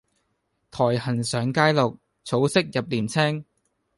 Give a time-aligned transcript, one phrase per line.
[0.71, 3.45] 苔痕上階綠，草色入簾青